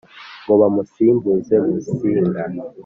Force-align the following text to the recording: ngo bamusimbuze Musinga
ngo 0.43 0.53
bamusimbuze 0.61 1.55
Musinga 1.67 2.41